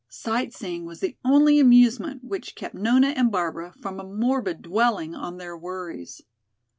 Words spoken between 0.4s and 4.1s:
seeing was the only amusement which kept Nona and Barbara from a